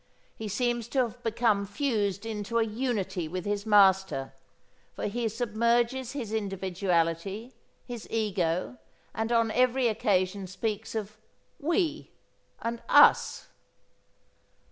He 0.35 0.47
seems 0.47 0.87
to 0.87 0.99
have 1.03 1.21
become 1.21 1.67
fused 1.67 2.25
into 2.25 2.57
a 2.57 2.63
unity 2.63 3.27
with 3.27 3.45
his 3.45 3.67
master, 3.67 4.33
for 4.95 5.05
he 5.05 5.29
submerges 5.29 6.13
his 6.13 6.33
individuality, 6.33 7.53
his 7.85 8.07
ego, 8.09 8.79
and 9.13 9.31
on 9.31 9.51
every 9.51 9.87
occasion 9.87 10.47
speaks 10.47 10.95
of 10.95 11.17
"we" 11.59 12.09
and 12.63 12.81
"us." 12.89 13.49